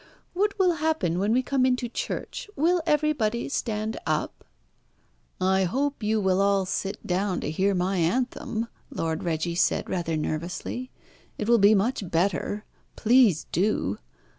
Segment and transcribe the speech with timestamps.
[0.33, 2.49] What will happen when we come into church.
[2.55, 4.43] Will everybody stand up?"
[5.39, 10.17] "I hope you will all sit down to hear my anthem," Lord Reggie said rather
[10.17, 10.89] nervously.
[11.37, 12.65] "It will be much better.
[12.95, 13.99] Please, do!